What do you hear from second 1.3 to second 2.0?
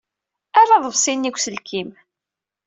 uselkim.